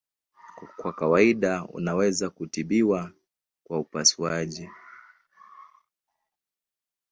[0.77, 3.11] Kwa kawaida unaweza kutibiwa
[3.63, 4.69] kwa upasuaji.